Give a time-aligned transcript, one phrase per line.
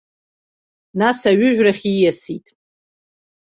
[0.99, 2.45] Нас аҩыжәрахь ииасит.